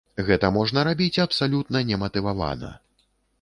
[0.27, 2.73] Гэта можна рабіць абсалютна нематывавана.